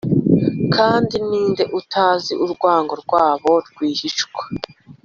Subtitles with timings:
[0.75, 4.43] Kandi ninde utazi urwango rwabo rwihishwa